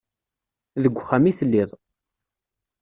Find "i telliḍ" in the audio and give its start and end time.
1.25-1.69